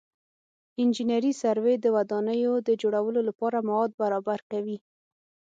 انجنیري 0.81 1.31
سروې 1.41 1.75
د 1.79 1.85
ودانیو 1.95 2.53
د 2.67 2.69
جوړولو 2.81 3.21
لپاره 3.29 3.65
مواد 3.67 3.91
برابر 4.01 4.39
کوي 4.51 4.77